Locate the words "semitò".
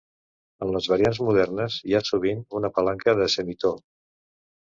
3.35-3.73